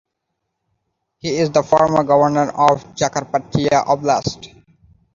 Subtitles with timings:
[1.19, 4.51] He is the former Governor of Zakarpattia Oblast.